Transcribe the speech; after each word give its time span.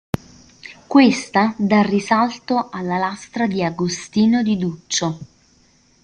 Questa 0.87 1.53
dà 1.59 1.83
risalto 1.83 2.69
alla 2.71 2.97
lastra 2.97 3.45
di 3.45 3.63
Agostino 3.63 4.41
di 4.41 4.57
Duccio. 4.57 5.19